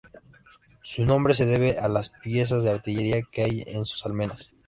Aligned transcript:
Su 0.81 1.05
nombre 1.05 1.35
se 1.35 1.45
debe 1.45 1.77
a 1.77 1.87
las 1.87 2.09
piezas 2.09 2.63
de 2.63 2.71
artillería 2.71 3.21
que 3.31 3.43
hay 3.43 3.63
en 3.67 3.85
sus 3.85 4.03
almenas. 4.03 4.51